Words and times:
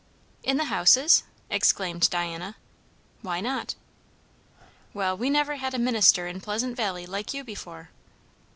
"In 0.41 0.57
the 0.57 0.63
houses?" 0.65 1.21
exclaimed 1.51 2.09
Diana. 2.09 2.55
"Why 3.21 3.39
not?" 3.39 3.75
"Well, 4.95 5.15
we 5.15 5.29
never 5.29 5.57
had 5.57 5.75
a 5.75 5.77
minister 5.77 6.25
in 6.25 6.41
Pleasant 6.41 6.75
Valley 6.75 7.05
like 7.05 7.35
you 7.35 7.43
before." 7.43 7.91